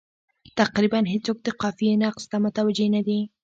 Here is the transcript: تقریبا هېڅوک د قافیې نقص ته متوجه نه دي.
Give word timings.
تقریبا 0.59 0.99
هېڅوک 1.13 1.37
د 1.43 1.47
قافیې 1.61 1.93
نقص 2.03 2.23
ته 2.31 2.37
متوجه 2.43 2.87
نه 2.95 3.01
دي. 3.07 3.19